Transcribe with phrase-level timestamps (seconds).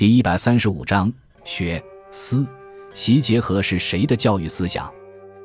[0.00, 1.12] 第一百三十五章
[1.44, 1.78] 学
[2.10, 2.48] 思
[2.94, 4.90] 习结合是谁的教育思想？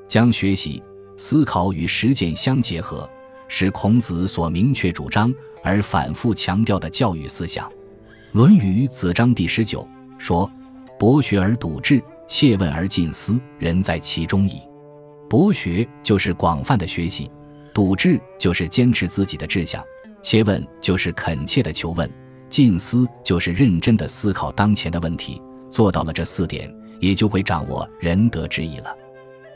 [0.08, 0.82] 将学习、
[1.18, 3.10] 思考与实践相结合，
[3.50, 5.30] 是孔子所明确主张
[5.62, 7.70] 而反复强调的教育思想。
[8.32, 9.86] 《论语·子章》第十九
[10.18, 10.50] 说
[10.98, 14.62] ：“博学而笃志，切问而近思，人在其中矣。”
[15.30, 17.30] 博学就是广泛的学习，
[17.74, 19.84] 笃志就是坚持自己的志向，
[20.24, 22.10] 切问就是恳切的求问。
[22.50, 28.96] 近思就是认真的思考当前的问题，做到了这四点，也就会掌握仁德之意了。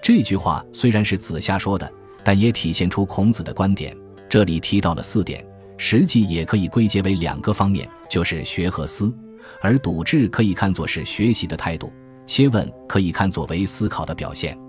[0.01, 1.89] 这句话虽然是子夏说的，
[2.23, 3.95] 但也体现出孔子的观点。
[4.27, 5.45] 这里提到了四点，
[5.77, 9.13] 实际也可以归结为两个方面，就是学和思。
[9.61, 11.91] 而笃志可以看作是学习的态度，
[12.25, 14.55] 切问可以看作为思考的表现。《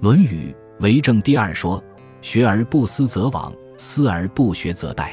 [0.00, 1.82] 论语为政第二说
[2.22, 5.10] ：“学而不思则罔，思而不学则殆。”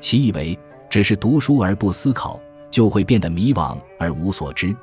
[0.00, 0.58] 其意为。
[0.92, 2.38] 只是读书而不思考，
[2.70, 4.76] 就会变得迷惘而无所知；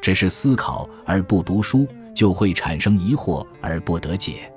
[0.00, 1.84] 只是思考而不读书，
[2.14, 4.48] 就会产生疑惑而不得解。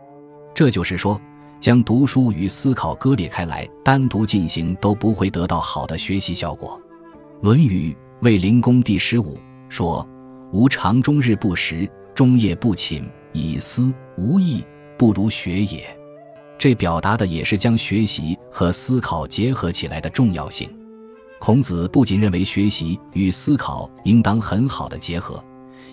[0.53, 1.19] 这就是说，
[1.59, 6.79] 将读书与思考割裂开来，单独进行都不会得到好的学习效果。
[7.43, 9.35] 《论语卫灵公》第十五
[9.67, 10.07] 说
[10.53, 13.03] ：“吾常终日不食，终夜不寝，
[13.33, 14.63] 以思无益，
[14.95, 15.83] 不如学也。”
[16.59, 20.69] 这表达的也是将学习和思考结合起来的重要性。
[21.39, 25.43] 孔子不仅认为学习与思考应当很好的结合，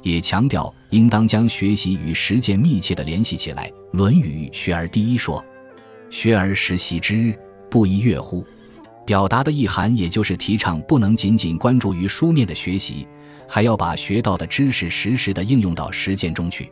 [0.02, 3.68] 也强调应当将学习与实践密切的联系起来。
[3.92, 5.42] 《论语学而第一说
[6.10, 7.32] ：“学而时习之，
[7.70, 8.44] 不亦说乎？”
[9.06, 13.06] 表达的意涵也就是提倡不能仅仅关注于书面的学习，
[13.48, 16.70] 还要把学到的知识实时的应用到实践中去。